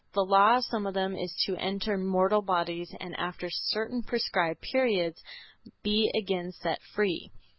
[0.13, 4.61] The law of some of them is to enter mortal bodies, and after certain prescribed
[4.61, 5.21] periods
[5.83, 7.29] be again set free."